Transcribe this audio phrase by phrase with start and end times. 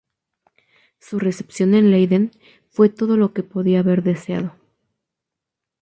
[0.97, 2.31] Su recepción en Leiden
[2.71, 4.55] fue todo lo que podía haber deseado.